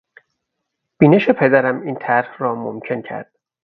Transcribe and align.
بینش 0.97 1.29
پدرم 1.29 1.81
این 1.81 1.95
طرح 1.95 2.35
را 2.37 2.55
ممکن 2.55 3.01
کرد. 3.01 3.31